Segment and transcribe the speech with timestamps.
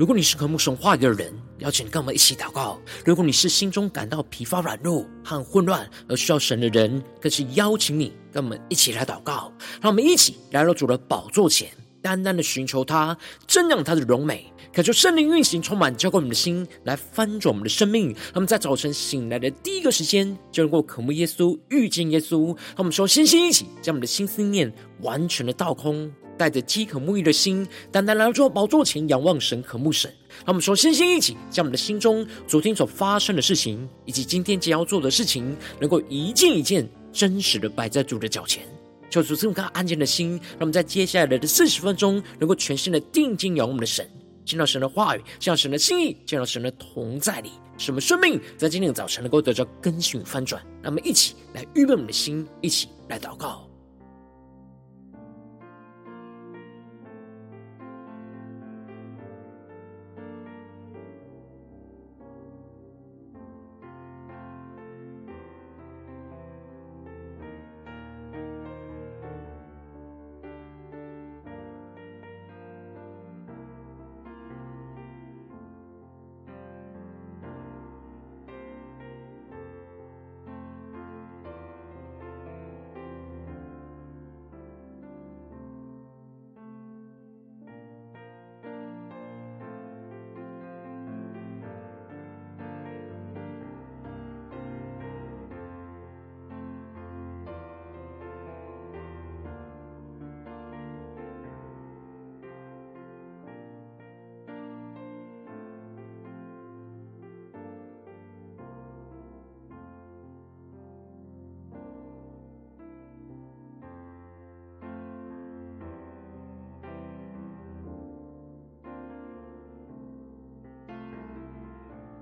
[0.00, 9.52] 如果你是渴慕神话语的人，邀请跟我们一起祷告；如果你是心中感到疲乏、软弱和混乱而需要神的人，更是邀请你跟我们一起来祷告。
[9.78, 11.68] 让我们一起来到主的宝座前，
[12.00, 13.14] 单单的寻求他，
[13.46, 18.06] 瞻仰他的荣美，恳求圣灵运行，充满浇灌我们的心，来翻转我们的生命。
[18.06, 22.46] 让我们在早晨醒来的第一个时间，就能够渴慕耶稣、遇见耶稣。
[22.46, 24.72] 让我们说，先先一起将我们的心思念
[25.02, 26.10] 完全的倒空。
[26.40, 30.10] 带着饥渴沐浴的心，单单来到宝座前仰望神、渴慕神。
[30.38, 38.62] 让我们说，先先一起将我们的心中昨天所发生的事情，以及今天将要做的事情，能够一件一件真实的摆在主的脚前。
[39.10, 44.08] 求主赐我们安静的心，让我们在接下来的四十分钟，能够全心的定睛仰望我们的神，
[44.46, 50.62] 听到神的话语，见到神的心意，见到神的同在里，使我们生命在今天的早晨能够得到更新与翻转。
[50.82, 53.69] 那么一起来预备我们的心，一起来祷告。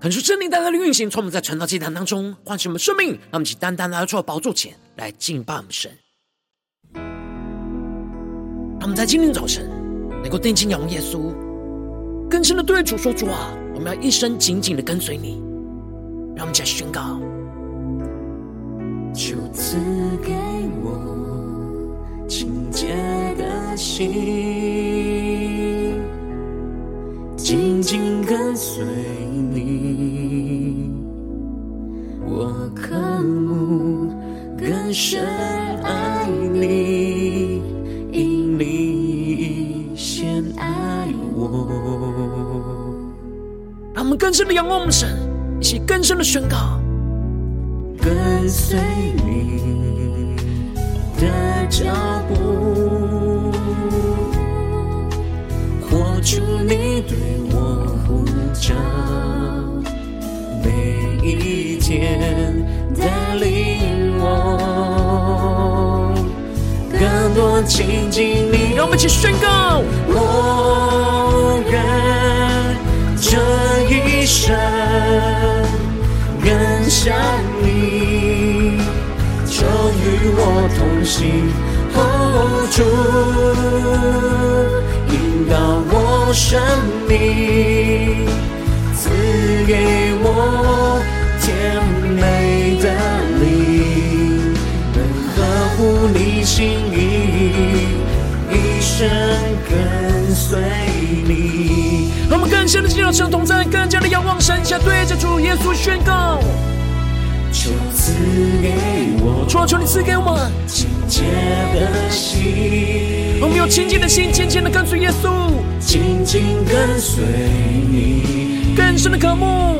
[0.01, 5.91] 恳求圣灵单单的运行，从我们在传道祭坛当中唤醒我们生命，让我们起单单来到宝座前来敬拜我们神。
[6.93, 9.69] 让我们在今天早晨
[10.23, 11.33] 能够定睛仰望耶稣，
[12.29, 15.41] 更深的对主说：“主啊，我们要一生紧紧的跟随你。”
[16.33, 17.19] 让我们再宣告
[34.57, 35.23] ：“更深
[35.83, 37.61] 爱你，
[38.11, 41.45] 因你先爱我。
[43.93, 45.09] 让我们更深的仰望我们神，
[45.59, 46.79] 一起更深的宣告：
[48.01, 48.79] 跟随
[49.25, 50.35] 你
[51.19, 51.27] 的
[51.69, 51.85] 脚
[52.27, 53.51] 步，
[55.81, 57.17] 活出你对
[57.51, 57.55] 我
[58.07, 58.73] 呼召，
[60.63, 60.69] 每
[61.23, 62.65] 一天
[62.97, 64.25] 带领我。
[66.91, 69.81] 更多亲近你，让我们一起宣告。
[70.09, 71.81] 我愿
[73.21, 73.37] 这
[73.89, 74.53] 一生
[76.43, 76.49] 更
[76.89, 77.15] 像
[77.61, 78.81] 你，
[79.45, 80.39] 就与我
[80.77, 81.17] 同行
[81.93, 82.77] ，hold 住，
[85.13, 85.15] 引
[85.47, 85.53] 导
[85.91, 85.93] 我
[86.33, 86.59] 生
[87.07, 88.25] 命，
[89.09, 89.73] 赐给
[90.21, 91.01] 我
[91.41, 91.81] 甜
[92.13, 92.85] 美的
[93.39, 94.53] 灵，
[94.93, 94.97] 能
[95.35, 95.37] 呵
[95.75, 96.07] 护。
[96.13, 96.95] 你心意，
[98.51, 99.09] 一生
[99.67, 100.59] 跟随
[101.27, 102.11] 你。
[102.29, 106.39] 让我们更深的进入神同在，更加的仰望神，下对着主耶稣宣告：
[107.51, 108.13] 求赐
[108.61, 108.75] 给
[109.21, 111.23] 我，主啊，求你赐给我们清洁
[111.73, 113.39] 的心。
[113.41, 117.23] 我们有清洁的心，紧紧的跟随耶稣，紧紧跟随
[117.89, 118.28] 你，
[118.79, 119.77] 更深的渴慕，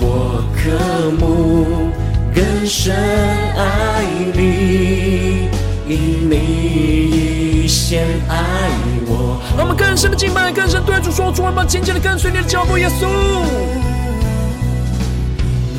[0.00, 0.60] 我渴
[1.12, 1.92] 慕。
[2.34, 2.92] 更深
[3.56, 4.04] 爱
[4.34, 5.48] 你，
[5.86, 8.68] 因你先爱
[9.06, 9.40] 我。
[9.56, 13.06] 让我们更深的敬拜，更深对主说出：我们紧紧的跟随你的脚步，耶稣。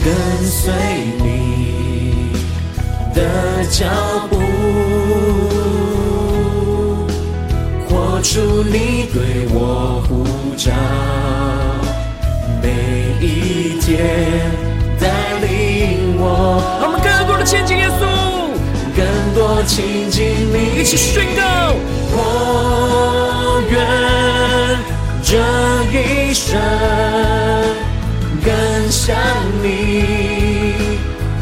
[0.02, 0.14] 跟
[0.46, 0.74] 随
[1.22, 2.32] 你
[3.14, 3.86] 的脚
[4.30, 4.40] 步，
[7.88, 10.24] 活出你对我呼
[10.56, 10.72] 召，
[13.80, 13.98] 天。
[15.00, 15.08] 带
[15.42, 18.02] 领我，让我们更多的亲近耶稣，
[18.96, 19.02] 更
[19.34, 20.18] 多亲近
[20.52, 21.42] 你，一起宣告。
[22.12, 23.74] 我愿
[25.24, 25.38] 这
[25.94, 26.60] 一生
[28.44, 28.52] 更
[28.92, 29.16] 像
[29.64, 29.68] 你，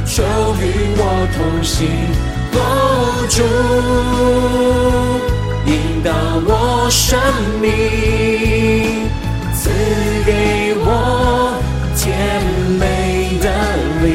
[0.06, 0.24] 求
[0.62, 0.64] 与
[0.98, 1.02] 我
[1.34, 1.76] 同行
[2.54, 3.42] ，hold 住，
[5.66, 5.72] 引
[6.04, 6.12] 导
[6.46, 7.20] 我生
[7.62, 7.66] 命。
[9.56, 9.72] 赐
[10.26, 10.30] 给
[10.80, 10.86] 我
[12.18, 12.42] 甜
[12.80, 13.48] 美的
[14.02, 14.06] 你，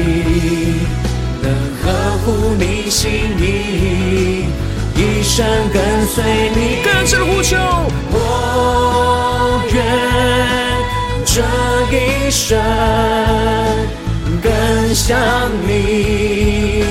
[1.41, 1.47] 能
[1.81, 1.83] 呵
[2.25, 3.09] 护你心
[3.39, 3.41] 意，
[4.93, 6.21] 一生跟随
[6.53, 6.83] 你。
[6.83, 7.55] 更深呼求，
[8.11, 9.75] 我愿
[11.23, 11.41] 这
[11.95, 12.59] 一生
[14.41, 14.51] 更
[14.93, 15.17] 像
[15.65, 16.83] 你，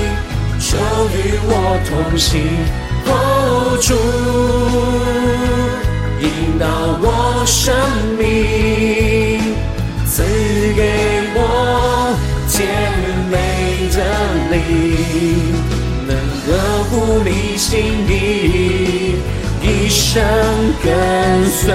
[0.59, 0.77] 求
[1.13, 1.51] 与我
[1.87, 2.41] 同行。
[3.81, 3.93] 主
[6.21, 6.65] 引导
[7.01, 7.75] 我生
[8.17, 9.12] 命。
[10.15, 10.21] 赐
[10.75, 12.15] 给我
[12.47, 12.69] 甜
[13.31, 13.97] 美的
[14.51, 15.57] 灵，
[16.05, 16.13] 能
[16.45, 19.15] 呵护你心意，
[19.59, 20.21] 一生
[20.83, 21.73] 跟随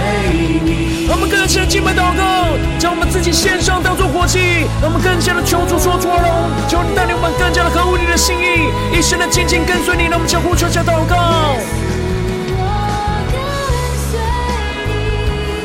[0.62, 1.06] 你。
[1.08, 4.38] 让我们更深的敬拜祷告，将我们自己献上，当做活祭。
[4.80, 10.04] 让我们更加的求主说主啊，求你带领我们更加的合乎你的心意，一生的紧紧跟随你。
[10.04, 11.56] 让我们将呼求加祷告。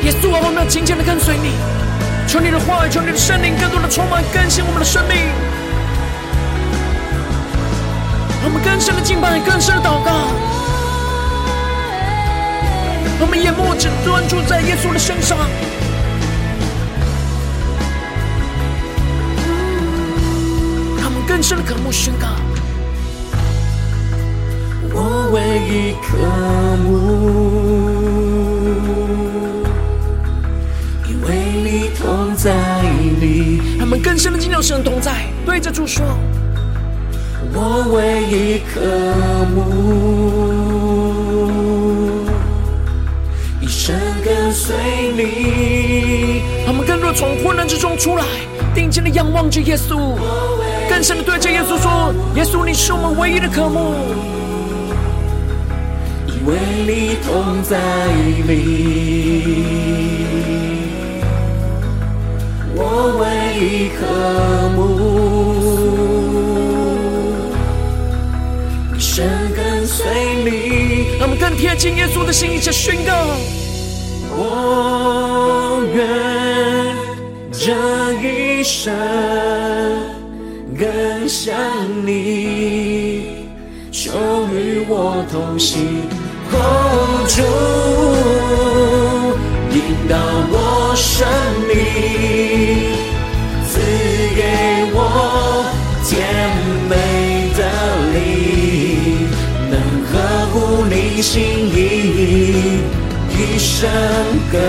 [0.02, 1.54] 耶稣啊，我们要紧紧的跟随你。
[2.26, 5.16] 求你的话语，求你的圣灵，更多的充满更新我们的生命。
[8.42, 10.10] 让我们更深的敬拜，更深的祷告。
[13.20, 15.38] 我们眼目只专注在耶稣的身上，
[21.04, 22.26] 我们更深的渴慕宣告。
[24.92, 25.40] 我唯
[25.70, 26.18] 一渴
[26.82, 26.90] 慕，
[32.04, 32.52] 同在
[33.20, 33.78] 里。
[33.78, 36.04] 他们更深的进入神同在，对着主说。
[37.54, 38.80] 我唯一渴
[39.54, 39.64] 慕。
[43.60, 44.74] 一生跟随
[45.16, 48.24] 你，他们更多从混乱之中出来，
[48.74, 50.18] 定睛的仰望着耶稣，
[50.88, 53.94] 更深的对着耶稣说：“耶稣，你是我们唯一的渴慕，
[56.26, 57.78] 因为你同在
[58.46, 58.52] 里，
[62.76, 62.80] 我
[63.20, 63.22] 唯
[63.60, 64.00] 一渴
[64.76, 64.78] 慕，
[68.96, 69.24] 一生
[69.54, 70.04] 跟随
[70.44, 70.48] 你。”
[71.20, 73.12] 让我们更贴近耶稣的心，一起宣告。
[74.36, 76.04] 我愿
[77.52, 77.72] 这
[78.20, 78.92] 一生
[80.76, 81.54] 更像
[82.04, 83.46] 你，
[83.92, 84.10] 求
[84.52, 86.02] 与我同行，
[86.50, 86.56] 哦，
[87.28, 87.40] 主
[89.72, 89.78] 引
[90.08, 90.16] 导
[90.50, 90.56] 我
[90.94, 91.26] 生
[91.66, 91.74] 命，
[93.68, 93.80] 赐
[94.36, 94.42] 给
[94.92, 95.64] 我
[96.04, 96.12] 甜
[96.88, 96.94] 美
[97.56, 97.60] 的
[98.12, 99.28] 灵，
[99.70, 99.74] 能
[100.12, 100.12] 呵
[100.52, 100.54] 护
[100.86, 101.42] 你心
[101.74, 101.78] 意。
[103.36, 103.90] 一生
[104.52, 104.62] 跟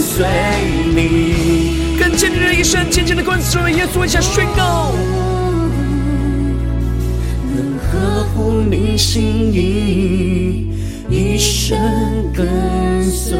[0.00, 0.24] 随
[0.94, 4.92] 你，更坚定的一生，紧紧的跟随耶稣，一下宣告，
[7.56, 10.68] 能合乎你心意，
[11.10, 11.76] 一生
[12.32, 12.46] 跟
[13.10, 13.36] 随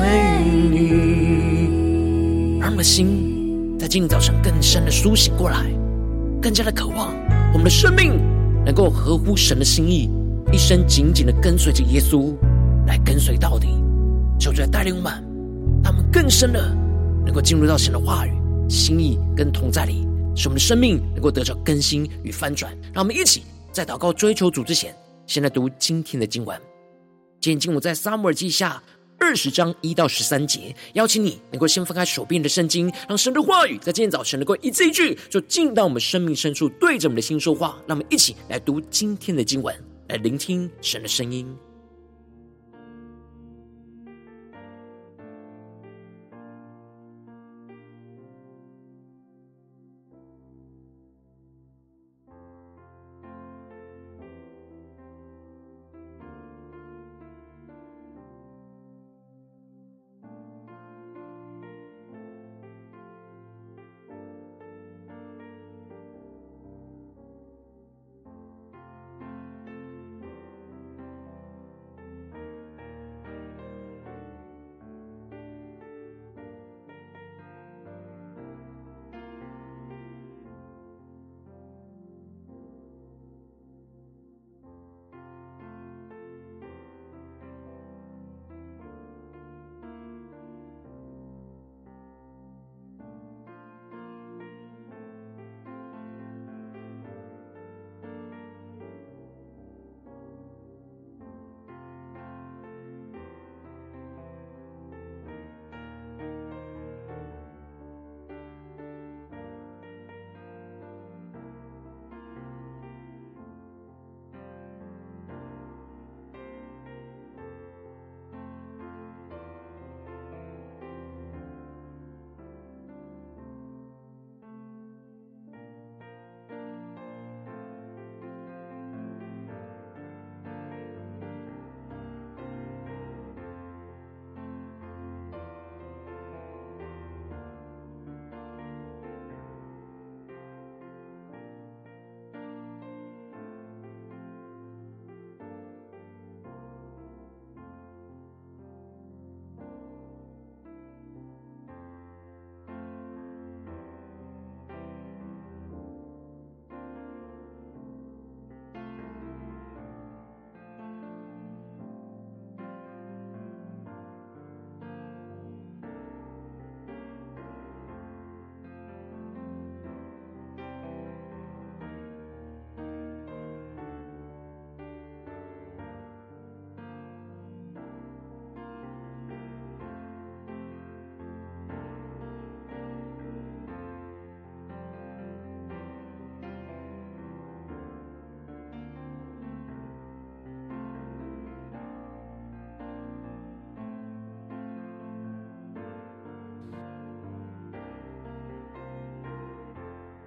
[0.72, 1.63] 你。
[2.64, 5.70] 让我们的心在今早晨更深的苏醒过来，
[6.40, 7.14] 更加的渴望
[7.52, 8.18] 我们的生命
[8.64, 10.08] 能够合乎神的心意，
[10.50, 12.34] 一生紧紧的跟随着耶稣，
[12.86, 13.68] 来跟随到底。
[14.40, 15.12] 求主来带领我们，
[15.82, 16.74] 让我们更深的
[17.22, 18.32] 能够进入到神的话语、
[18.66, 22.72] 心意跟同在里，使我们的生命能够得着更新与翻转。
[22.94, 23.42] 让我们一起
[23.72, 26.58] 在祷告追求主之前，先来读今天的经文。
[27.42, 28.82] 今天经文在撒母耳记下
[29.18, 30.74] 二十章一到十三节。
[30.94, 37.76] 邀请你能够先翻开手边的圣经，让神的话语在今天早晨能够一字一句，就进到我们生命深处，对着我们的心说话。
[37.86, 39.74] 让我们一起来读今天的经文，
[40.08, 41.46] 来聆听神的声音。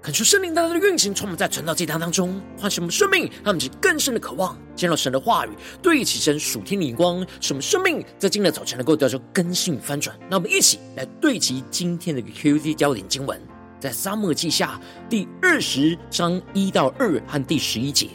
[0.07, 5.49] 恳求圣灵大大的运行，充满在传道祭坛当中，唤醒我们生命，让我们更深的渴望见到神的话语，
[5.81, 10.17] 对齐神属天的眼光，使我们生命在今日早晨能够得到更新翻转。
[10.29, 13.37] 那我们一起来对齐今天的 QD 焦点经文，
[13.81, 18.07] 在撒母耳记下第二十章一到二和第十一节，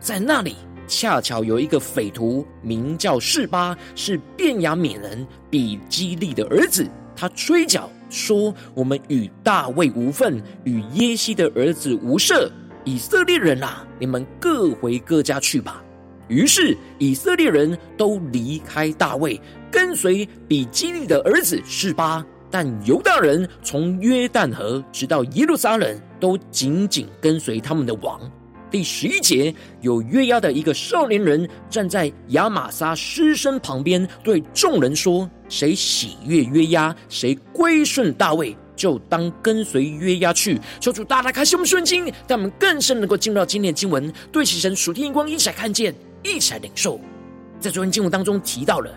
[0.00, 6.86] 在那里恰巧有一个匪徒，名叫示巴，是便雅悯人比基利的儿子，
[7.16, 7.88] 他吹角。
[8.12, 12.48] 说：“我们与大卫无份，与耶西的儿子无涉。
[12.84, 15.82] 以色列人啊，你们各回各家去吧。”
[16.28, 19.40] 于是以色列人都离开大卫，
[19.70, 22.24] 跟随比基利的儿子示巴。
[22.50, 28.20] 但犹大人从约旦河直到耶路撒冷，都紧紧跟随他们的王。
[28.72, 46.98] 第十一节，有约押的一个少年人站在亚玛撒尸身旁边，对众人说：“谁喜悦约押，谁归顺大卫，就当跟随约押去。”求主大大开启我们圣经，让我们更深能够进入到今天的经文，对齐神属天光，一起来看见，一起来领受。
[47.60, 48.90] 在昨天经文当中提到了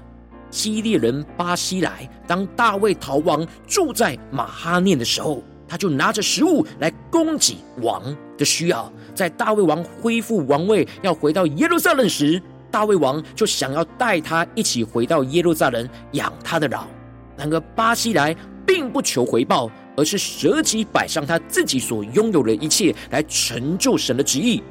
[0.49, 5.43] 基列人巴西莱，当大卫逃亡住在马哈念的时候，
[5.75, 8.01] 他就拿着食物来供给王
[8.37, 8.89] 的需要。
[9.13, 12.41] 在大卫王恢复王位，要回到耶路撒冷时，
[12.71, 16.87] 大卫王就想要带他一起回到耶路撒冷养他的老。
[17.35, 18.33] 然而巴西莱
[18.65, 24.63] 并不求回报，而是舍己摆上他自己所拥有的一切，来成就神的旨意，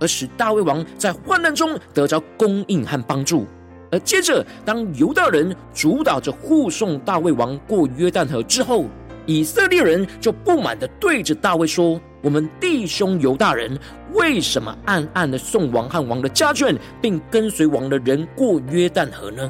[0.00, 3.46] 而使大卫王在患难中得着供应和帮助。
[3.92, 8.86] 而接着，当犹大人主导着护送大卫王过约旦河之后，
[9.30, 12.00] 以色列人就不满的对着大卫说。
[12.20, 13.78] 我们弟兄犹大人
[14.12, 19.48] 为什么暗暗的送王和王的家眷，并跟随王的人过约旦河呢？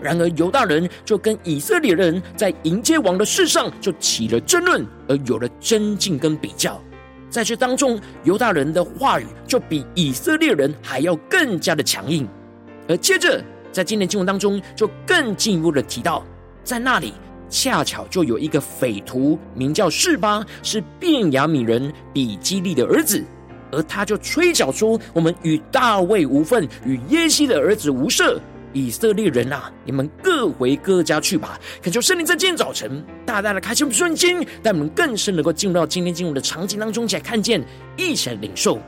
[0.00, 6.80] 然而犹大人就跟以色列人在迎接王的事上就起了争论，而有了争竞跟比较。
[7.28, 12.26] 在这当中，犹大人的话语就比以色列人还要更加的强硬。
[12.88, 16.24] 而接着在今天经文当中，就更进一步的提到，
[16.64, 17.12] 在那里。
[17.52, 23.22] 恰巧就有一个匪徒，名叫示巴，是便雅悯人比基利的儿子，
[23.70, 28.40] 而他就吹角说：“我们与大卫无份，与耶西的儿子无涉。
[28.72, 37.62] 以色列人啊，你们各回各家去吧。”恳求圣灵在今天早晨大大的开启我们瞬间，带我们更深能够进入到今天经文的场景当中，一起来看见，
[37.98, 38.78] 一起来领受。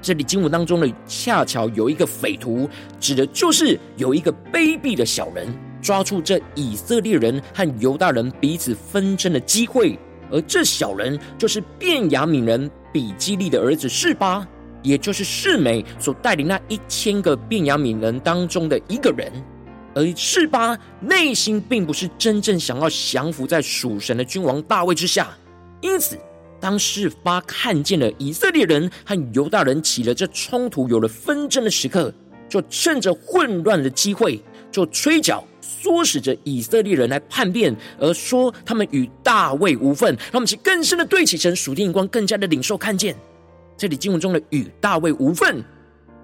[0.00, 5.52] 这里经文当中的恰巧有一个匪徒，指的就是有一个卑鄙的小人。
[5.88, 9.98] 抓住这以色列人和犹大人彼此纷争的机会，
[10.30, 14.46] 而这小人就是便雅悯人比基利的儿子示巴，
[14.82, 19.32] 也就是示美所带领那一千个便雅悯人当中的一个人。
[19.94, 25.30] 而示巴内心并不是真正想要降服在属神的君王大卫之下，
[25.80, 26.18] 因此
[26.60, 32.12] 当示巴看见了以色列人和犹大人起了这冲突、有了纷争的时刻，
[32.46, 34.38] 就趁着混乱的机会，
[34.70, 35.42] 就吹角。
[35.82, 40.14] 唆使着以色列人来叛变，而说他们与大卫无份。
[40.16, 43.16] 让我们去更深的对齐神属天眼光，更加的领受看见。
[43.76, 45.62] 这里经文中的与大卫无份，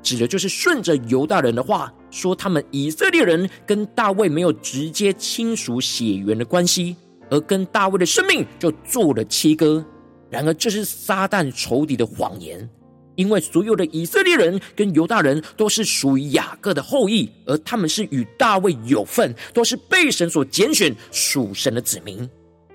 [0.03, 6.97] 指的就是顺着犹大人的话，说他们以色列人跟大卫没有直接亲属血缘的关系，
[7.31, 9.85] 而跟大卫的生命就做了切割。
[10.31, 12.69] 然而，这是撒旦仇敌的谎言。
[13.17, 22.29] 因为所有的以色列人跟犹大人都是属于雅各的后裔，而他们是与大卫有份，都是被神所拣选属神的子民。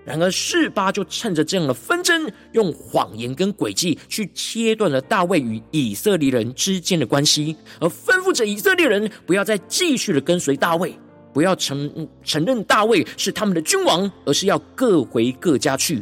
[0.06, 10.98] 然而示巴就趁着这样的纷争，用谎言跟诡计去切断了大卫与以色列人之间的关系，而吩咐着以色列人不要再继续的跟随大卫，
[11.32, 16.02] 不要承承认大卫是他们的君王，而是要各回各家去。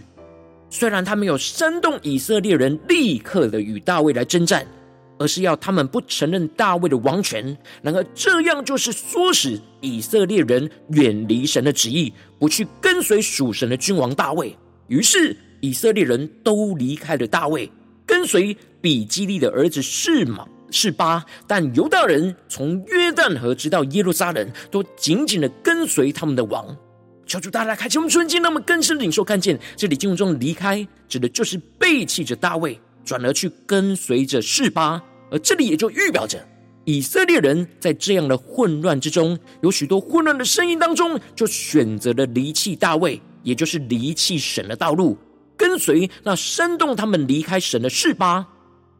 [0.69, 4.65] 虽然他没有煽动以色列人立刻的与大卫来征战，
[5.17, 14.55] 而是要他们不承认大卫的王权，然而这样就是唆使以色列人远离神的旨意，不去跟随属神的君王大卫。
[14.87, 17.71] 于是以色列人都离开了大卫，
[18.05, 26.77] 跟随比基利的儿子示马示巴，但犹大人从约旦河直到耶路撒冷，都紧紧的跟随他们的王。
[27.27, 35.03] 求主大家开启我们瞬间，让我们更深领受看见，这里经文中离开，指的就是背弃着大卫，转而去跟随着示巴。
[35.29, 36.39] 而这里也就预表着，
[36.85, 45.17] 以色列人在这样的混乱之中，有许多混乱的声音当中，就选择了离弃大卫，也就是离弃神的道路，
[45.57, 48.47] 跟随那煽动他们离开神的示巴。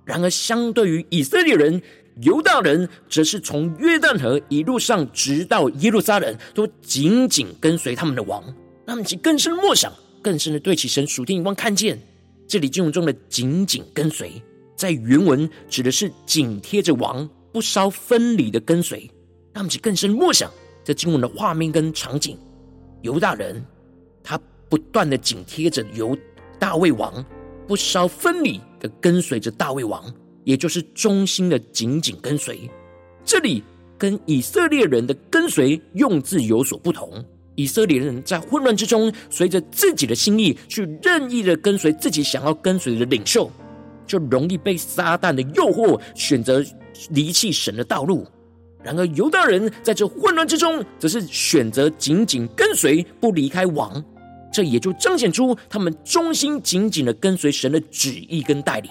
[0.03, 1.81] 然而，相对于以色列人，
[2.21, 8.43] 犹大人则是从约旦河一路上直到耶路撒冷，都紧紧跟随他们的王。
[8.86, 12.00] 那么，其更深默想，更深的对起神属天眼光看见，
[12.47, 14.41] 这里经文中的紧紧跟随，
[14.75, 19.09] 在原文指的是紧贴着王，不稍分离的跟随。
[19.53, 20.51] 让我们更深默想
[20.83, 22.38] 这经文的画面跟场景。
[23.01, 23.63] 犹大人
[24.24, 26.17] 他不断的紧贴着犹
[26.57, 27.24] 大卫王，
[27.67, 30.03] 不稍分离的跟随着大卫王，
[30.48, 32.58] 也就是忠心的紧紧跟随。
[33.25, 33.62] 这里
[33.98, 37.22] 跟以色列人的跟随用字有所不同。
[37.56, 43.51] 以色列人在混乱之中，随着自己的心意去任意的跟随自己想要跟随的领袖，
[44.06, 46.63] 就容易被撒旦的诱惑，选择
[47.10, 48.26] 离弃神的道路。
[48.82, 54.02] 然而犹大人在这混乱之中，则是选择紧紧跟随，不离开王。
[54.54, 58.89] 这也就彰显出他们忠心紧紧的跟随神的旨意跟带领。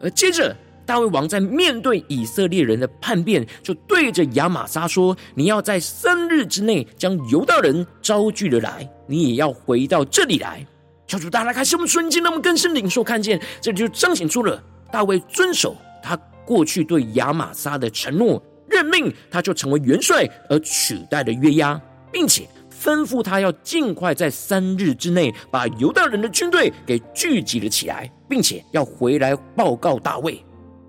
[0.00, 0.56] 而接着。
[0.86, 10.66] 大卫王在面对以色列人的叛变，就对着亚玛撒说：“你要在三日之内将犹大人招聚了来，你也要回到这里来。”
[11.06, 21.78] 求主大家开启我们瞬间，让我们更深领受看见，这就彰显出了大卫遵守他过去对亚玛撒的承诺，任命他就成为元帅，而取代了约押，
[22.10, 22.48] 并且
[22.82, 30.44] 吩咐他要尽快在三日之内把犹大人的军队给聚集了起来，并且要回来报告大卫。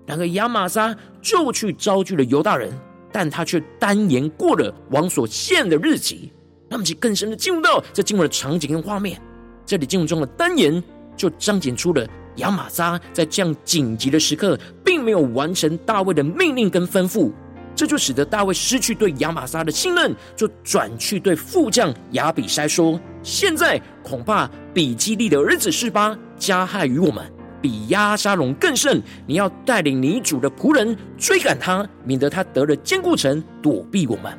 [0.06, 2.72] 然而亚玛撒就去招聚了犹大人，
[3.12, 6.32] 但他却单言过了王所限的日期。
[6.68, 9.20] 那么，其更深的进入到这经文的场景跟画面。
[9.66, 10.82] 这里进入中的单言，
[11.16, 17.30] 就彰显出了亚玛撒在这样紧急的时刻，并没有完成大卫的命令跟吩咐，
[17.74, 27.24] 这就使得大卫失去对亚玛撒的信任，就转去对副将亚比筛说：“现在恐怕比基利的儿子示巴加害于我们。”
[27.62, 34.32] 比押沙龙更甚，你要带领你主的仆人追赶他，免得他得了坚固城躲避我们。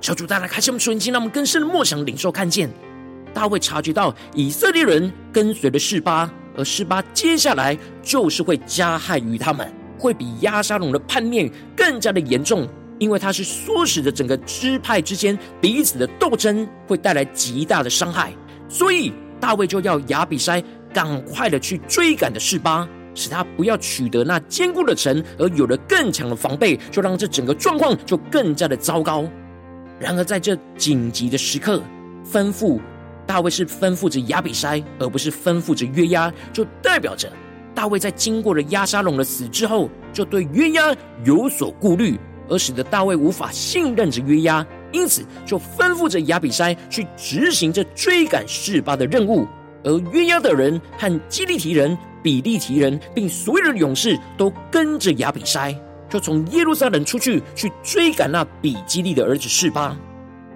[0.00, 2.68] 求主大家开启我们属灵，让我们更深的默想领受看见。
[3.32, 12.68] 大卫察觉到以色列人跟随着示巴，而示巴接下来就是会加害于他们，会比押沙龙的叛变更加的严重，
[13.00, 18.32] 因为他是唆使着整个支派之间彼此的斗争，会带来极大的伤害。
[18.68, 20.62] 所以大卫就要亚比筛。
[20.92, 22.84] 赶快的去追赶的示巴，
[23.14, 29.24] 使他不要取得那坚固的城，而有了更强的防备，就让这整个状况就更加的糟糕。
[30.00, 31.80] 然而在这紧急的时刻，
[32.28, 32.80] 吩咐
[33.24, 37.32] 大卫是吩咐着亚比筛，而不是吩咐着约押，就代表着
[37.72, 40.92] 大卫在经过了押沙龙的死之后，就对约押
[41.24, 42.18] 有所顾虑，
[42.50, 49.46] 而使得大卫无法信任着约押，因此就吩咐着亚比筛去执行这追赶示巴的任务。
[49.82, 55.74] 而约押的人和基利提人、比利提人，并所有的勇士都跟着亚比筛，
[56.08, 59.96] 就从耶路撒冷出去，去追赶那比基利的儿子示巴。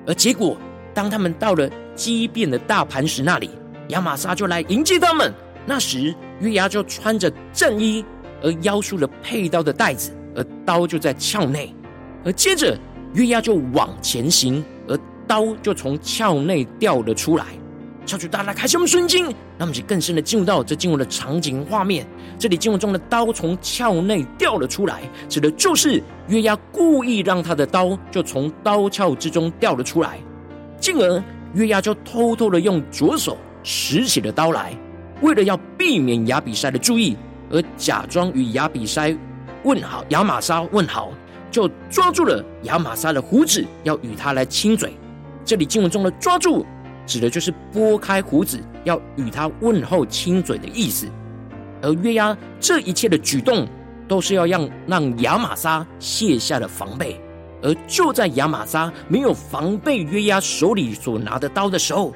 [0.07, 0.59] 而结果，
[0.93, 3.49] 当他们到了基遍的大磐石那里，
[3.89, 5.33] 亚玛撒就来迎接他们。
[5.65, 8.05] 那时，约押就穿着战衣，
[8.43, 11.75] 而腰束了佩刀的带子，而刀就在鞘内。
[12.25, 12.77] 而接着，
[13.13, 17.45] 约押就往前行，而刀就从鞘内掉了出来。
[18.07, 19.25] 求主大大开启我们顺经，
[19.57, 22.07] 让我们更深的进入到这经文的场景画面。
[22.39, 30.19] 这里经文中的刀从鞘内掉了出来，指的就是约押故意让他的刀就从刀鞘之中掉了出来，
[30.79, 31.23] 进而
[31.55, 34.77] 约押就偷偷的用左手拾起了刀来，
[35.23, 37.17] 为了要避免亚比塞的注意，
[37.51, 39.17] 而假装与亚比塞
[39.63, 41.11] 问好，亚玛莎问好，
[41.55, 44.93] 就抓住了亚玛撒的胡子，要与他来亲嘴。
[45.45, 46.67] 这里经文中的抓住。
[47.07, 51.07] 指的就是拨开胡子，要与他问候亲嘴的意思。
[51.81, 53.69] 而约押这一切的举动，
[54.09, 57.21] 都是要让让亚玛撒卸下了防备。
[57.63, 62.13] 而就在亚玛撒没有防备约押手里所拿的刀的时候，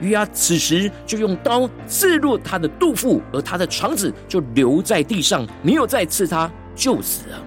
[0.00, 7.42] 约押此时就用刀刺入他的肚腹，而他的肠子就留在地上，没有再刺他，就死了。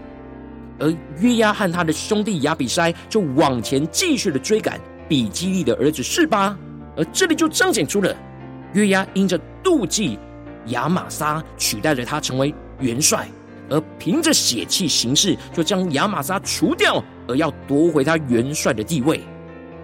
[0.80, 6.58] 而约押和他的兄弟亚比筛就往前继续的追赶比基利的儿子示巴。
[6.96, 8.15] 而这里就彰显出了
[8.74, 10.18] 约押因着妒忌
[10.68, 13.28] 亚玛撒，取代了他成为元帅，
[13.70, 19.22] 而凭着血气行事，就将亚玛撒除掉，而要夺回他元帅的地位。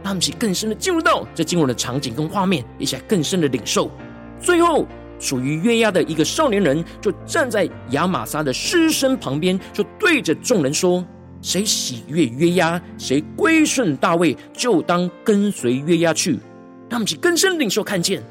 [0.03, 3.89] 让我们更深的进入到这经文的场景跟画面，一起来更深的领受。
[4.39, 4.85] 最后，
[5.19, 11.05] 属于约押的一个少年人，就站在亚玛撒的尸身旁边，就对着众人说
[11.41, 16.39] ：“谁喜悦约押，谁归顺大卫，就当跟随约押去。”
[16.89, 18.23] 让我们去更深领受看见，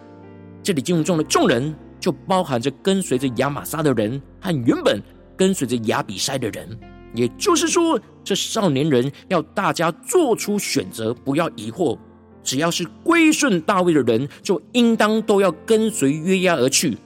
[0.63, 5.03] 这里进入中的众人，就包含着跟随着亚玛撒的人和原本
[5.37, 6.69] 跟随着亚比筛的人。
[7.15, 11.97] 也就是说，这少年人要大家做出选择，不要疑惑。
[12.45, 16.97] 只要是归顺大卫的人，就应当都要跟随约押而去。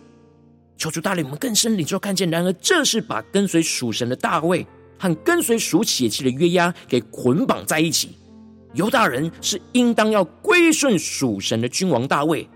[0.77, 2.29] 求主带领我们更深领受看见。
[2.29, 4.67] 然而，这是把跟随属神的大卫
[4.99, 8.11] 和跟随属血气的约押给捆绑在一起。
[8.75, 12.49] 犹大人是应当要归顺属神的君王大卫，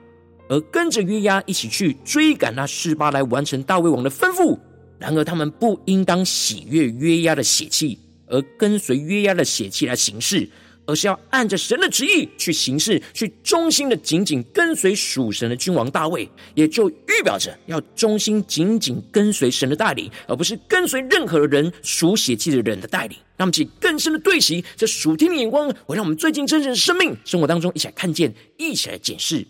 [0.49, 4.59] 而跟着约押一起去追赶那示巴来完成大卫王的吩咐。
[4.99, 10.49] 然而，他们不应当喜悦约押的血气，而跟随约押的血气来行事。
[10.87, 23.17] 而是要按着神的旨意去行事，去忠心的紧紧跟随属神的君王大卫，也就预表着要忠心紧紧跟随神的带领，而不是跟随任何人属血气的人的带领。
[23.37, 29.47] 让我们起更深的对齐这属天的眼光，会让我们最近真实的生命生活当中一起来看见，一起来检视。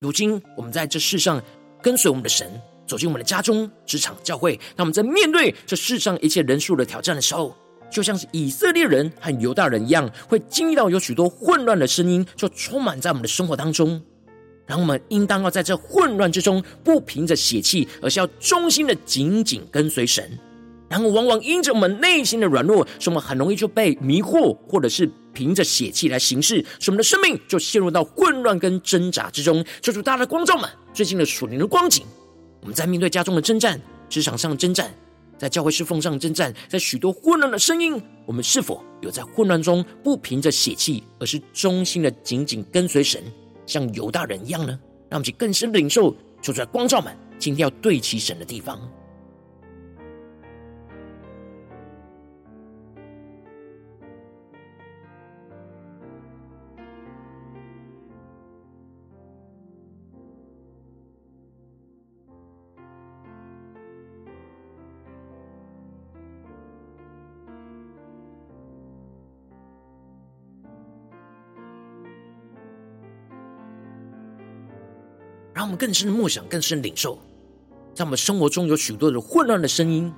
[0.00, 1.42] 如今我们在这世上
[1.82, 2.50] 跟随我们的神，
[2.86, 7.56] 走进我们的家中、职场、教会，那我们在面对这世上一切人数的挑战的时候。
[7.90, 14.02] 就像是以色列人和犹大人一样，会经历到有许多混乱的声音，就充满在我们的生活当中。
[14.66, 20.38] 然后我们应当要在这混乱之中，不凭着血气，而是要忠心的紧紧跟随神。
[20.88, 29.64] 然后往往因着我们内心的软弱，使我们很容易就被迷惑，或者是凭着血气来行事，使我们的生命就陷入到混乱跟挣扎之中。
[29.82, 32.04] 求主大家的光照们，最近的属灵的光景，
[32.60, 34.90] 我们在面对家中的征战，职场上的征战。
[35.36, 43.22] 在教会侍奉上征战，在许多混乱的声音，我们是否有在混乱中不凭着血气，而是忠心的紧紧跟随神，
[43.66, 44.78] 像犹大人一样呢？
[45.08, 48.80] 让我们去更深的领受，就在光照们，今天要对齐神的地方。
[75.76, 77.18] 更深的梦想，更深的领受，
[77.94, 80.12] 在我们生活中有许多的混乱的声音，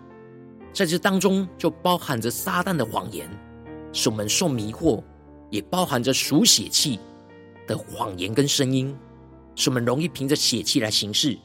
[0.73, 3.29] 在这当中就包含着撒旦的谎言，
[3.93, 5.03] 使我们受迷惑；
[5.51, 6.99] 也包含着属血气
[7.67, 8.97] 的谎言跟声音，
[9.55, 11.37] 使我们容易凭着血气来行事。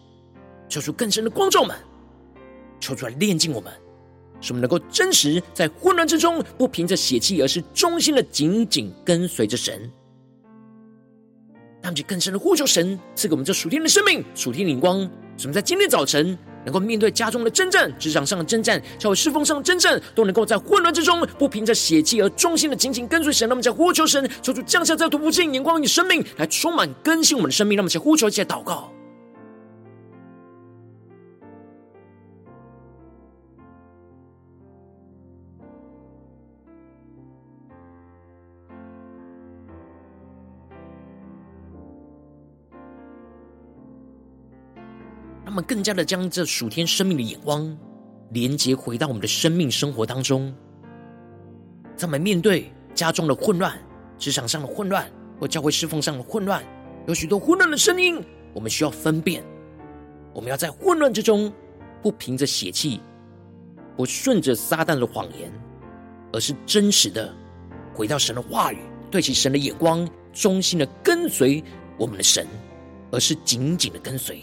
[0.70, 1.78] 求出更深的光照们，
[2.80, 3.74] 求出来炼净我们，
[4.40, 9.92] 使我们能够真实在混乱之中，不凭着血气，而是忠心的紧紧跟随着神。
[11.82, 15.00] 让我们更深的呼求神赐给我们这属天的生命、属天的灵光，
[15.36, 23.50] 使我们在今天早晨能够面对家中的征战、职场上的征战、教会侍奉上的征战，都能够在混乱之中不凭着血气而忠心的紧紧跟随神。
[23.50, 27.76] 让我们在呼求神，求主降下这突破性眼光与生命，来充满更新我们的生命。
[27.76, 28.92] 让我们在呼求一起来祷告。
[45.72, 47.78] 更加的将这属天生命的眼光
[48.32, 50.54] 连接回到我们的生命生活当中，
[51.96, 53.80] 在我们面对家中的混乱、
[54.18, 56.62] 职场上的混乱或教会侍奉上的混乱，
[57.08, 58.22] 有许多混乱的声音，
[58.54, 59.42] 我们需要分辨。
[60.34, 61.50] 我们要在混乱之中，
[62.02, 63.00] 不凭着血气，
[63.96, 65.50] 不顺着撒旦的谎言，
[66.34, 67.34] 而是真实的
[67.94, 68.80] 回到神的话语，
[69.10, 71.64] 对其神的眼光，忠心的跟随
[71.98, 72.46] 我们的神，
[73.10, 74.42] 而是紧紧的跟随。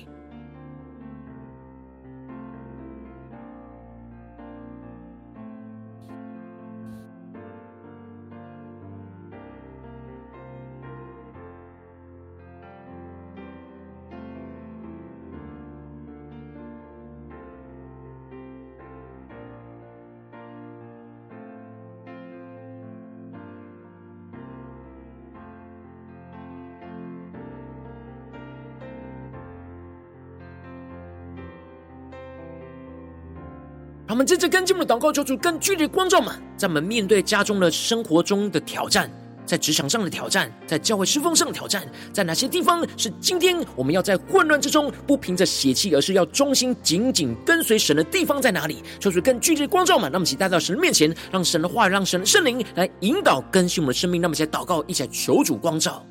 [34.08, 39.10] 让我们真正跟进我们的祷告，求主更具体的光照们，在我们面对家中的生活中的挑战，
[39.44, 48.82] 在职场上的挑战，在教会侍奉上的挑战，在哪些地方是今天我们要在混乱之中不凭着血气，而是要忠心紧紧跟随神的地方在哪里？
[48.98, 54.22] 求主更具体的光照们，让我们一起带到神的面前，让神的话，让神的圣灵来引导更新我们的生命。
[54.22, 56.02] 让我们一起祷告，一起来求主光照。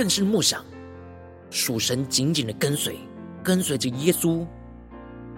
[0.00, 0.64] 更深默想，
[1.50, 2.98] 属神紧紧的跟随，
[3.44, 4.46] 跟随着耶稣，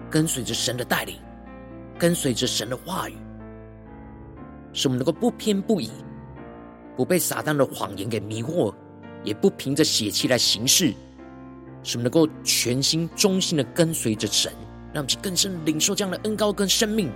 [0.09, 1.17] 跟随着神的带领，
[1.99, 3.17] 跟随着神的话语，
[4.71, 5.91] 使我们能够不偏不倚，
[6.95, 8.73] 不被撒旦的谎言给迷惑，
[9.21, 10.93] 也不凭着血气来行事，
[11.83, 14.49] 使我们能够全心忠心的跟随着神，
[14.93, 17.11] 让我们更深领受这样的恩膏跟生命。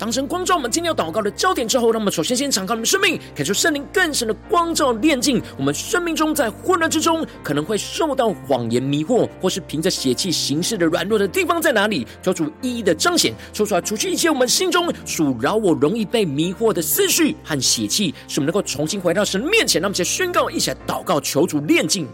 [0.00, 12.06] 当神光照我们今天要祷告的焦点之后，让我们首先先敞开我们生命，感受圣灵更深的光照炼净我们生命中在混乱之中可能会受到谎言迷惑，或是凭着血气行事的软弱的地方在哪里？
[12.22, 19.82] 求主一一的彰显，说出来，除去一切我们心中属饶我容易被迷惑的思绪和血气，使我们能够重新回到神面前。
[19.82, 22.08] 让我们先宣告，一起来祷告，求主炼净。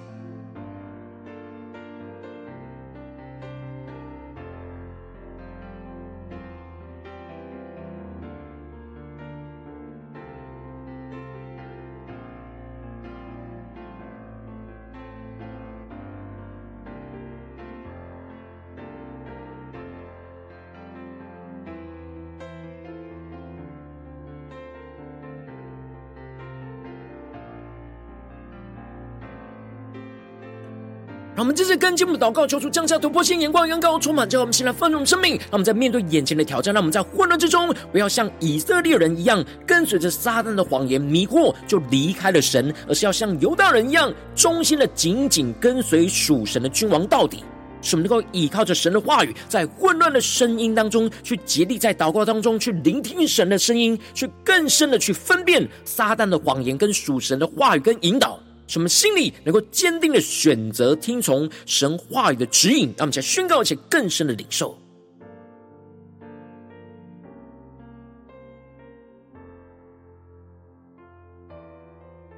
[31.57, 35.37] 让我们继续跟进我们的祷告，求主降下突破性眼光，远高充满，叫我们先来丰盛生命。
[35.37, 47.43] 让我们在面对眼前的挑战，让我们在混乱之中，不要像以色列人一样，跟随着撒旦的谎言迷惑，就离开了神，而是要像犹大人一样，忠心的紧紧跟随属神的君王到底。
[47.81, 58.39] 使我们能够依靠着神的话语，在混乱的声音当中，去竭力在祷告当中去聆听神的声音，去更深的去分辨撒旦的谎言跟属神的话语跟引导。
[58.67, 64.77] 使我们心里能够坚定的选择听从神话语的指引，让我们在宣告而且更深的领受，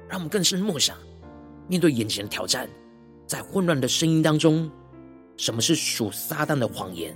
[0.07, 0.95] 让我们更深的默想，
[1.67, 2.69] 面对眼前的挑战，
[3.25, 4.69] 在混乱的声音当中，
[5.35, 7.15] 什么是属撒旦的谎言？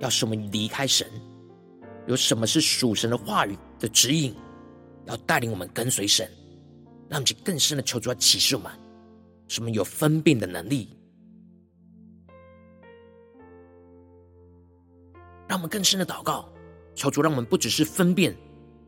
[0.00, 1.06] 要使我们离开神；
[2.06, 4.34] 有什么是属神的话语的指引？
[5.06, 6.28] 要带领我们跟随神。
[7.10, 8.70] 让我们更深的求主来启示我们，
[9.48, 10.86] 什么有分辨的能力；
[15.48, 16.48] 让我们更深的祷告，
[16.94, 18.32] 求主让我们不只是分辨，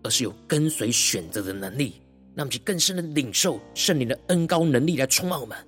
[0.04, 2.00] 而是有跟随选择的能力。
[2.34, 5.58] 让我们更深的领受圣灵的恩高能力来充满我们。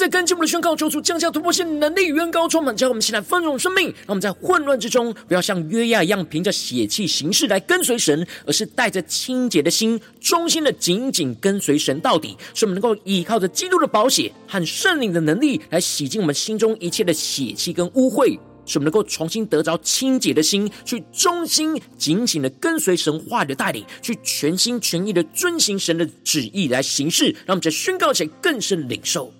[0.00, 3.88] 在跟进我们的宣告，求主降下突破性能力，远高充满，叫我们起来丰盛生命。
[3.88, 12.34] 让我们在混乱之中，不要像约亚一样凭着血气行事来跟随神，而是带着清洁的心，忠心的紧紧跟随神到底。
[12.54, 27.26] 使我们能够依靠着基督的宝血和圣灵的能力，来洗净我们心中一切的血气跟污秽，使我们能够重新得着清洁的心，去忠心紧紧的跟随神话语的带领，去全心全意的遵行神的旨意来行事。
[27.44, 29.30] 让我们在宣告前更深领受。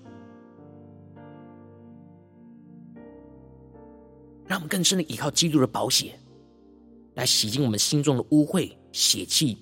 [4.71, 6.19] 更深的依靠基督的宝血，
[7.15, 9.59] 来洗净我们心中的污秽血气，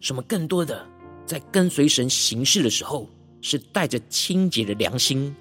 [0.00, 0.84] 使我们更多的
[1.26, 3.06] 在跟随神行事的时候，
[3.42, 5.36] 是带着清洁的良心，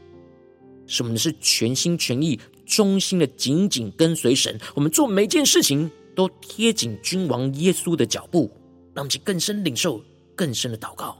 [0.86, 4.60] 使我们是全心全意、忠心的紧紧跟随神。
[4.76, 8.52] 我们做每件事情都贴紧君王耶稣的脚步，
[8.94, 10.04] 让我们更深领受、
[10.36, 11.18] 更深的祷告。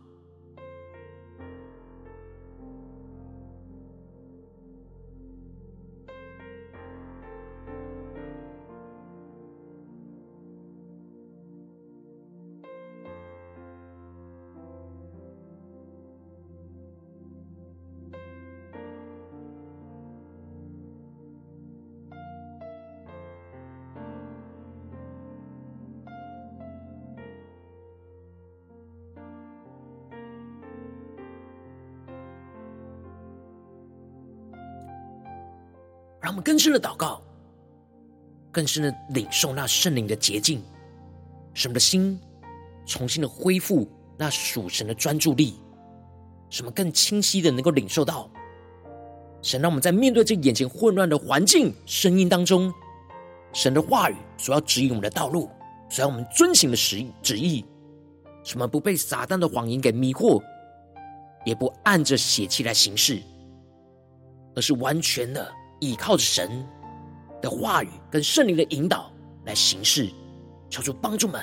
[36.60, 37.22] 更深的祷告，
[38.52, 40.62] 更深的领受那圣灵的洁净，
[41.54, 42.20] 使我们的心
[42.86, 45.54] 重新的恢复那属神的专注力，
[46.50, 48.30] 使我们更清晰的能够领受到
[49.42, 52.74] 神让我们在面对这眼前混乱的环境声音当中，
[53.54, 55.50] 神的话语所要指引我们的道路，
[55.90, 57.64] 所要我们遵行的旨意旨意，
[58.44, 60.44] 什么不被撒旦的谎言给迷惑，
[61.46, 63.22] 也不按着血气来行事，
[64.58, 65.54] 而是完全的。
[65.80, 66.66] 倚靠着神
[67.42, 69.12] 的话语跟圣灵的引导
[69.46, 70.10] 来行事，
[70.70, 71.42] 求主帮助们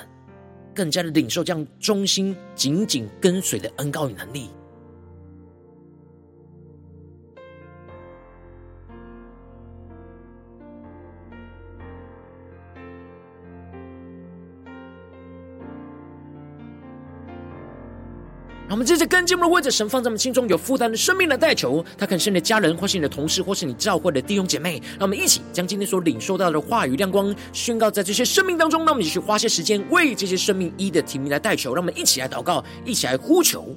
[0.73, 4.49] 更加的领受这样忠心、紧紧跟随的恩膏与能力。
[18.67, 24.81] 让我们接着跟进我们的位置，神放在我们心中有负担的生命来代求，他可能是你的家人，或是你的同事，或是你教会的弟兄姐妹。
[24.99, 28.81] 让我们一起将今天所领受到的话语亮光宣告在这些生命当中。
[28.83, 31.73] 让我们一起花些时间为这些生命一的提名来代求。
[31.73, 33.73] 让我们一起来祷告，一起来呼求。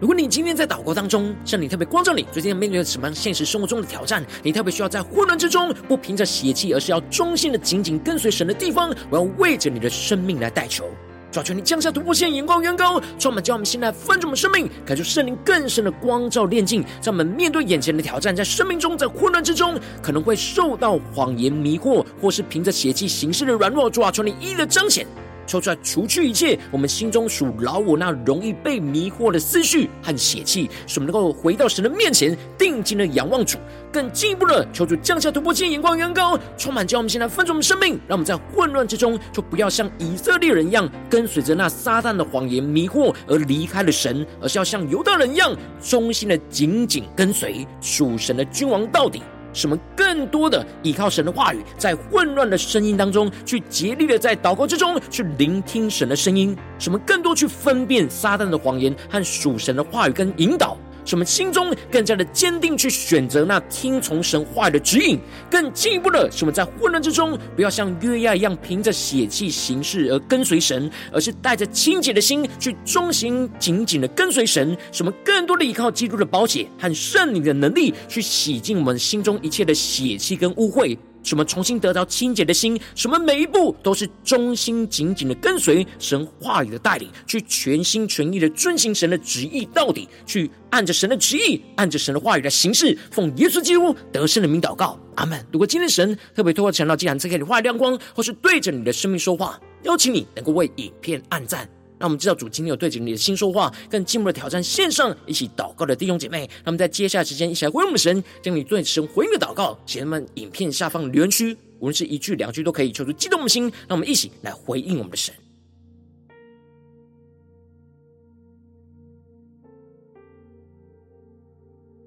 [0.00, 4.24] 如果你今天在祷告当中，圣灵特别光照你，最近面对什么样现实生活中的挑战？
[4.44, 8.94] 你特别需要在混乱之中，不凭着血气，而是要忠心的紧紧跟随神的地方。
[9.10, 10.84] 我要为着你的生命来代求，
[11.32, 25.04] 抓住你降下突破线，眼光远高，充满将我们现在分盛我们生命，感受圣灵更深的光照炼净，让我们面对眼前的挑战，在生命中，在混乱之中，可能会受到谎言迷惑，或是凭着血气行事的软弱，抓住你一一的彰显。
[25.48, 33.56] 抽出来，除去一切我们心中属老我那容易被迷惑的思绪和血气，使我们能够回到神的面前，定睛的仰望主，
[33.90, 49.22] 更进一步的求主降下突破性眼光，远高，充满叫我们现在分盛我们生命，让我们在混乱之中，就不要像以色列人一样，跟随着那撒旦的谎言迷惑而离开了神，而是要像犹大人一样，忠心的紧紧跟随属神的君王到底。
[49.52, 60.76] 什么更多的依靠神的话语，在混乱的声音当中，去竭力的在祷告之中去聆听神的声音；什么更多去分辨撒旦的谎言和属神的话语跟引导。
[61.08, 65.18] 使我们心中更加的坚定，去选择那听从神话语的指引。
[65.50, 74.76] 更进一步的，使我们在混乱之中，不要像约押一样凭着血气行事而跟随神，而是带着清洁的心去忠心紧紧的跟随神。
[74.92, 80.94] 使我们更多的依靠基督的宝血和圣灵的能力，去洗净我们心中一切的血气跟污秽。
[81.28, 92.96] 使我们重新得到清洁的心，使我们每一步都是忠心紧紧的跟随神话语的带领，去全心全意的遵行神的旨意到底，去按着神的旨意，按着神的话语来行事。
[93.10, 95.38] 奉耶稣基督得胜的名祷告，阿门。
[95.52, 101.68] 如果今天神特别透过晨祷祭坛赐给你话亮光，或是对着你的生命说话，邀请你能够为影片按赞。
[101.98, 106.48] 让我们知道主今天有对着你的心说话，更进一步的挑战线上一起祷告的弟兄姐妹。
[106.64, 113.64] 那么在接下来时间，一起来回应我们神，将你对神回应的祷告写在我们影片下方留言区，无论是一句两句都可以，求出激动的心。
[113.88, 115.34] 让我们一起来回应我们的神，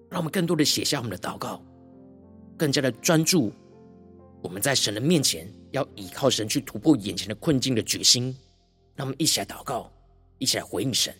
[0.09, 1.61] 让我们更多的写下我们的祷告，
[2.57, 3.51] 更加的专注
[4.41, 8.33] 我们在神的面前要依靠神去突破眼前的困境的决心。
[8.95, 9.91] 让我们一起来祷告，
[10.37, 11.13] 一起来回应神。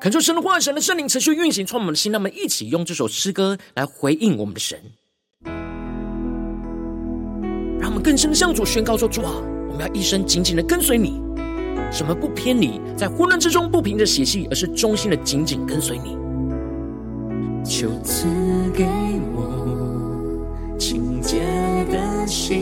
[0.00, 2.12] 恳求神的话，神的圣灵持续运行，充满我们的心。
[2.12, 4.78] 那我们一起用这首诗歌来回应我们的神，
[7.80, 9.32] 让我们更深的向主宣告说：主啊，
[9.70, 11.22] 我们要一生紧紧的跟随你。
[11.94, 16.16] 什么不偏离，在混乱之中不凭着血气，而是忠心的紧紧跟随你。
[17.64, 18.26] 求赐
[18.74, 18.84] 给
[19.32, 21.38] 我清洁
[21.92, 22.58] 的心，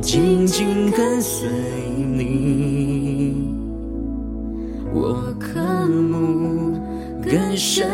[0.00, 1.46] 紧紧跟随
[2.16, 3.52] 你。
[4.94, 6.72] 我渴慕
[7.22, 7.86] 更深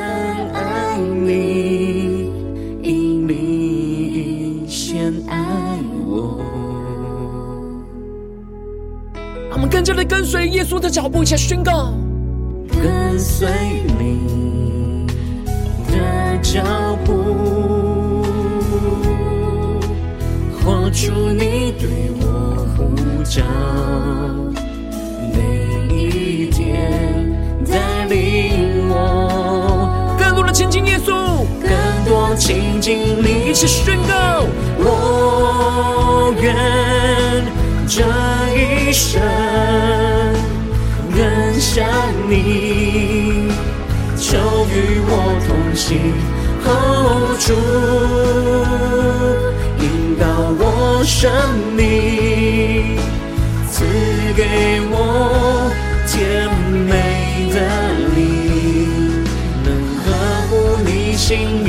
[0.53, 2.31] 爱你，
[2.81, 6.41] 因你先爱我。
[9.83, 11.93] 加的跟随耶稣的脚步，一起宣告：
[12.68, 13.49] 跟随
[13.99, 15.07] 你
[15.89, 16.62] 的脚
[17.05, 17.12] 步，
[20.62, 21.89] 活出你对
[22.20, 22.95] 我呼
[23.25, 23.43] 召，
[25.33, 25.39] 每
[25.95, 27.33] 一天
[27.66, 28.95] 带领我，
[30.18, 31.12] 更多的亲近耶稣，
[31.62, 31.70] 更
[32.05, 34.45] 多亲近你，一起宣告：
[34.79, 36.55] 我愿
[37.87, 38.03] 这
[38.57, 39.20] 一生
[41.14, 41.20] 更
[41.61, 41.87] 想
[42.28, 43.51] 你，
[44.16, 45.11] 就与我
[45.47, 45.99] 同行，
[46.64, 47.53] 哦，主
[49.85, 49.85] 引
[50.18, 50.24] 导
[50.59, 51.30] 我生
[51.76, 52.97] 命，
[53.70, 53.85] 赐
[54.35, 54.43] 给
[54.91, 55.70] 我
[56.09, 56.49] 甜
[56.89, 56.93] 美
[57.53, 57.57] 的
[58.16, 59.22] 灵，
[59.62, 59.68] 能
[60.03, 60.05] 呵
[60.49, 60.53] 护
[60.85, 61.32] 你心
[61.64, 61.68] 意，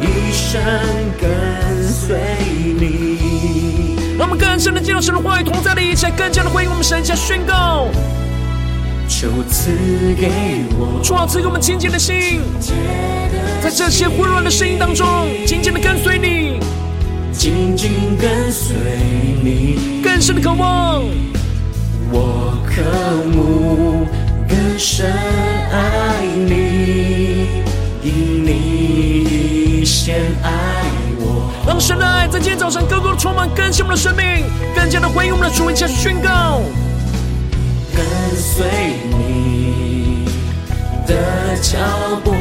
[0.00, 0.60] 一生
[1.20, 1.24] 跟
[1.88, 2.18] 随
[2.78, 3.75] 你。
[4.36, 7.88] 更深的进入神的话语同在的一切，更加的回应我们神，下宣告。
[9.08, 9.70] 求赐
[10.18, 10.30] 给
[10.78, 12.40] 我，主啊，赐给我们清洁的心，
[13.62, 15.06] 在这些混乱的声音当中，
[15.46, 16.58] 紧紧的跟随你，
[17.32, 18.74] 紧紧跟随
[19.42, 21.04] 你，更深的渴望。
[22.10, 22.82] 我渴
[23.32, 24.06] 慕
[24.48, 25.06] 更深
[25.70, 26.65] 爱你，
[31.76, 36.62] 让神的爱在今天早晨更多的充满更新我们的生命，更加的回应我们的主，一起宣告。
[37.94, 38.02] 跟
[38.34, 38.64] 随
[39.10, 40.24] 你
[41.06, 41.76] 的脚
[42.24, 42.32] 步，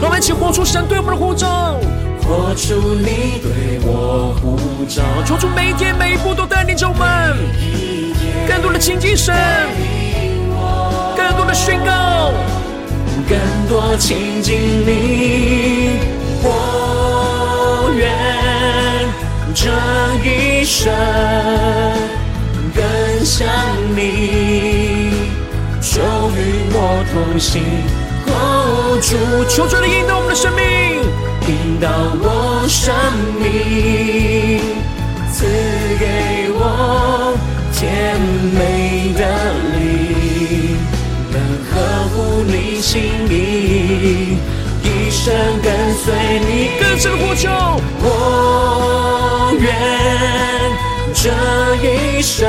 [0.00, 1.78] 让我们一起活出神对我们的呼召，
[2.22, 4.56] 活出你对我呼
[4.86, 7.36] 召，求主每一天每一步都带领着我们，
[8.48, 9.36] 更多的亲近神，
[11.14, 12.32] 更多的宣告，
[13.28, 13.38] 更
[13.68, 14.56] 多亲近
[14.86, 15.98] 你，
[16.42, 16.75] 我
[19.76, 20.92] 这一生
[22.74, 22.82] 更
[23.24, 23.46] 像
[23.94, 25.10] 你，
[25.80, 27.62] 就与我同行，
[28.26, 29.08] 哦，主，
[29.48, 30.64] 求主的引导我们的生命，
[31.46, 31.88] 引导
[32.20, 32.92] 我生
[33.38, 34.60] 命，
[35.32, 35.44] 赐
[36.00, 37.36] 给我
[37.72, 38.18] 甜
[38.56, 39.22] 美的
[39.76, 40.76] 灵，
[41.30, 41.36] 能
[41.70, 41.72] 呵
[42.14, 42.16] 护
[42.46, 42.94] 你心
[43.30, 44.38] 意，
[45.26, 46.78] 生跟随你。
[46.78, 47.50] 更深的呼求，
[48.00, 49.66] 我愿
[51.12, 51.24] 这
[51.82, 52.46] 一生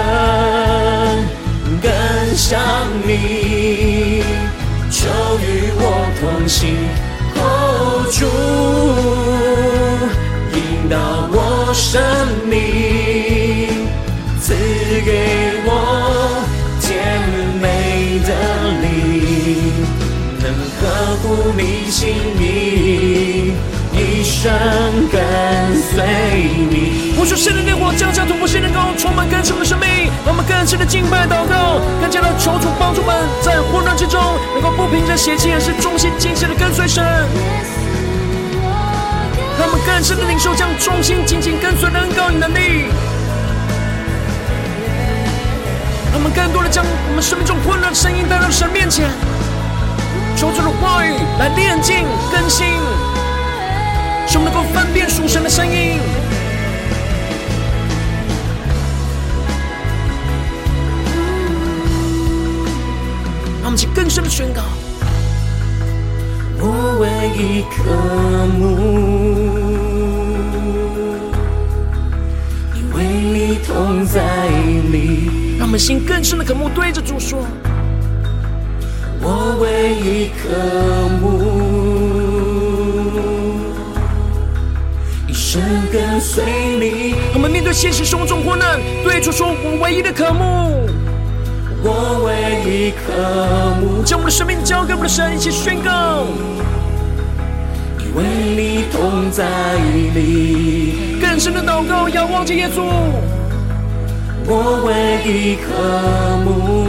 [1.82, 1.90] 更
[2.36, 2.62] 像
[3.04, 4.22] 你，
[4.92, 5.08] 求
[5.40, 5.82] 与我
[6.22, 6.78] 同行，
[7.38, 8.20] 哦，主
[10.56, 10.96] 引导
[11.32, 12.00] 我生
[12.46, 13.90] 命，
[14.40, 14.54] 赐
[15.04, 15.47] 给
[21.56, 23.54] 你心意，
[23.93, 24.52] 一生
[25.12, 25.22] 跟
[25.82, 26.04] 随
[26.70, 27.14] 你。
[27.18, 29.88] 呼求圣灵的火，降下突破性能够充满更深的生命，
[30.26, 34.22] 让我们更深的敬拜祷告，更加的求主帮助们在混乱之中，
[34.54, 37.04] 能够不凭着血气，而是忠心敬虔的跟随神。
[39.58, 42.86] 让我们更深的领受将忠心紧紧跟随的恩膏与能力，
[46.12, 49.10] 让我们更多的将我们生命中混乱的声音带到神面前，
[50.38, 52.68] 求主的话语来炼净更新，
[54.28, 55.98] 使我们能够分辨属神的声音。
[63.64, 64.62] 让我们去更深的宣告。
[66.60, 67.84] 我唯一渴
[68.60, 68.78] 慕，
[72.76, 74.22] 因为你同在
[74.92, 75.58] 里。
[75.58, 77.40] 让我们心更深的渴慕，对着主说：
[79.30, 80.48] 我唯一渴
[81.20, 81.26] 慕，
[85.28, 85.62] 一生
[85.92, 86.46] 跟随
[86.80, 87.14] 你。
[87.34, 90.88] 我们面对现实生活中困难，对主说：我唯一的渴慕。
[91.84, 93.12] 我唯一渴
[93.82, 96.24] 慕，将我们的生命交给我们的神，一起宣告。
[98.00, 98.24] 因为
[98.56, 99.76] 你同在
[100.16, 102.80] 里，更深的祷告，要忘记耶稣。
[104.50, 105.68] 我唯一渴
[106.46, 106.87] 慕，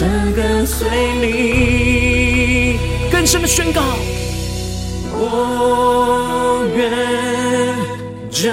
[0.00, 0.88] 一生跟随
[1.20, 2.78] 你。
[3.12, 3.82] 更深的宣告，
[5.12, 6.90] 我愿
[8.30, 8.48] 这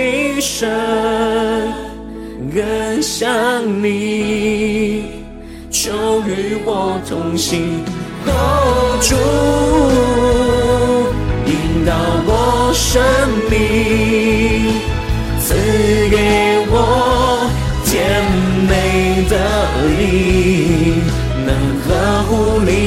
[0.00, 0.70] 一生
[2.54, 3.28] 更像
[3.82, 5.06] 你，
[5.68, 5.90] 求
[6.28, 7.82] 与我同行。
[8.28, 9.16] 哦，主
[11.50, 11.92] 引导
[12.24, 13.02] 我生
[13.50, 13.56] 命，
[15.40, 15.54] 赐
[16.08, 16.16] 给
[16.70, 17.50] 我
[17.84, 17.92] 甜
[18.68, 18.72] 美
[19.28, 19.34] 的
[19.98, 20.43] 灵，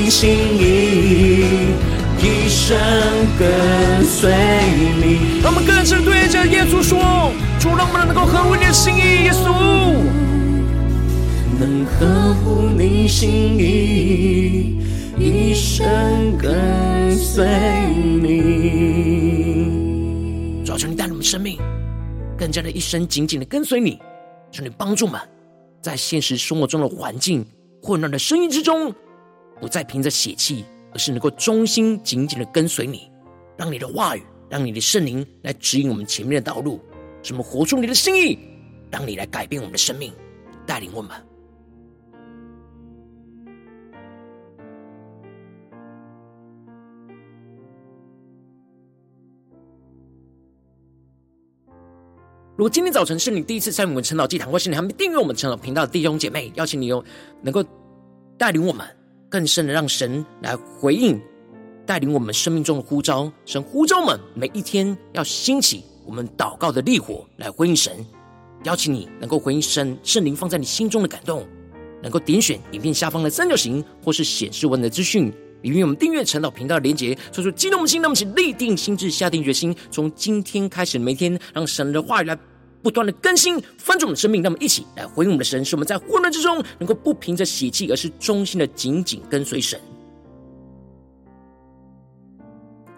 [0.10, 1.45] 心意，
[2.20, 2.78] 一生
[3.38, 4.32] 跟随
[5.01, 5.41] 你。
[5.41, 9.51] 让我们更深对着耶稣说：主，让我们能够合乎你的心意，耶稣，
[11.60, 14.80] 能合乎你心意，
[15.18, 17.45] 一生跟随
[18.22, 18.28] 你。
[20.66, 21.60] 主啊，求你带领我们生命，
[22.38, 23.99] 更加的一生紧紧的跟随你。
[24.51, 25.20] 求你帮助我们，
[25.82, 27.45] 在现实生活中的环境
[27.82, 28.93] 混乱的声音之中，
[29.60, 30.66] 不再凭着血气。
[30.93, 33.12] 而是能够忠心紧紧的跟随你，
[33.55, 36.80] 让你的话语，让你的圣灵来指引我们前面的道路，
[37.22, 38.39] 什么活出你的心意，
[38.89, 40.12] 让你来改变我们的生命，
[40.66, 41.12] 带领我们。
[52.55, 57.03] 如果今天早晨是你第一次参与我们晨祷祭坛，或是你还没订阅我们晨祷频道的弟兄姐妹，邀请你用
[57.43, 57.64] 能够
[58.36, 58.97] 带领我们。
[59.30, 61.19] 更深的让神来回应，
[61.86, 63.32] 带领我们生命中的呼召。
[63.45, 67.93] 神呼召们每一天要兴起我们祷告的烈火来回应神。
[68.63, 71.45] 邀请你能够回应神圣灵放在你心中的感动，
[72.01, 82.38] 能够点选影片下方的三角形，或是显示文的资讯，里面我们订阅晨祷频道的连结，说出激动的心，那么请立定心志，下定决心，从今天开始，每天让神的话语来。
[82.82, 89.80] 不断的更新翻转我们的生命，让我们一起来回应我们的神，使我们在混乱之中能够不凭着血气，而是忠心的紧紧跟随神。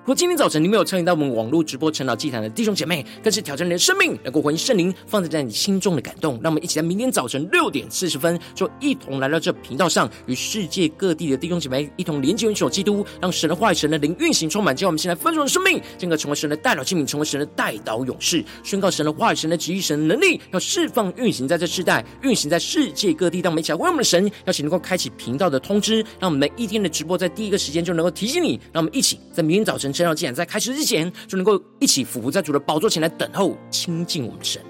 [0.02, 6.40] 如果今天早晨你没有参与到我们网络直播晨祷祭坛的弟兄姐妹，更是挑战你的生命，能够回应圣灵放在在你心中的感动。
[6.42, 14.76] 让我们一起在明天早晨六点四十分，就一同来到这频道上，与世界各地的弟兄姐妹一同连接、元首基督，让神的话语、神的灵运行充满。
[14.76, 23.42] 叫我们现在分盛的生命，进而成为神的代祷器皿，成为神的代祷勇士，宣告神的话语、神的旨意、神的能力，要释放运行在这世代，运行在世界各地。
[23.42, 28.60] 当我们一起来为我们的神，邀请能够开启频道的通知，让我们每一天的直播在第一个时间就能够提醒你。
[28.72, 29.94] 让我们一起在明天早晨。
[30.00, 34.62] 晨祷祭坛在开始之前，就能够一起俯伏在主的宝座前来等候亲近我们神。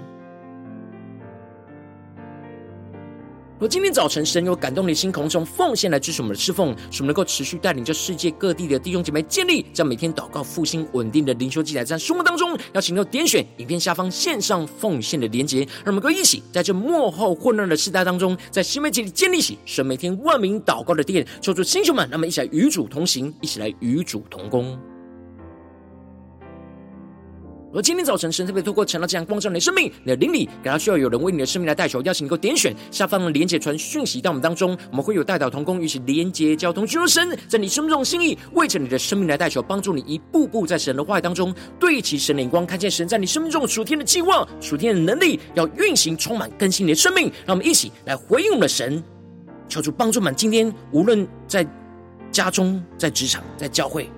[3.60, 21.28] 如今天早晨神有感动你的心，从奉献来支持我们的侍奉，使我们能够持续带领着世界各地的弟兄姐妹建立这样每天祷告复兴稳定的灵修记载，在生活当中，邀请你点选影片下方线上奉献的连结，让我们能够一起在这幕后混乱的时代当中，在新媒体里建立起神每天万名祷告的殿。
[21.42, 24.80] 求主弟兄们，那么一起来与主同行，一起来与主同工。
[27.72, 47.32] 而今天早晨，神特别透过晨祷这样光照你的生命，你的灵里，感到需要有人为你的生命来代求，邀请你够点选下方的连结传讯息到我们当中，我们会有代祷同工，与其连结交通，寻求神在你生命中的心意，为着你的生命来代求，帮助你一步步在神的话语当中对齐神的眼光，看见神在你生命中属天的计划、属天的能力，要运行充满更新你的生命。
[47.46, 49.04] 让我们一起来回应我们的神，
[49.68, 51.64] 求主帮助们今天无论在
[52.32, 54.10] 家中、在职场、在教会。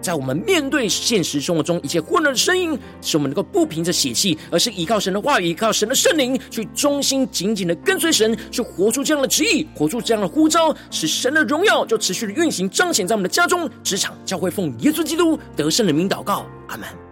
[0.00, 17.09] 在我们面对现实生活中一切混乱的声音，使我们能够不凭着血气，而是依靠神的话语，依靠神的圣灵，去忠心紧紧的跟随神，去活出这样的旨意，活出这样的呼召，使神的荣耀就持续的运行彰显在我们的家中、职场、教会，奉耶稣基督得胜的名祷告，阿门。